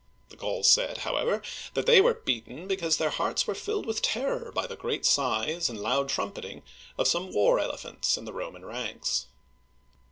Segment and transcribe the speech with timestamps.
[0.29, 1.43] The Gauls said, however,
[1.75, 5.69] that they were beaten because their hearts were filled with terror by the great size
[5.69, 6.63] and loud trumpeting
[6.97, 9.27] of some war elephants in the Roman ranks.